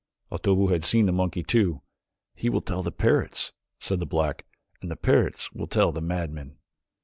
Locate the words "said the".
3.79-4.07